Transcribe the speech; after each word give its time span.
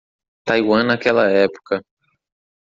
Taiwan 0.47 0.83
naquela 0.87 1.25
época 1.45 1.75